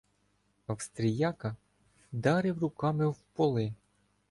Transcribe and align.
"Австріяка" 0.67 1.55
вдарив 2.13 2.57
руками 2.59 3.07
в 3.09 3.21
поли. 3.33 3.73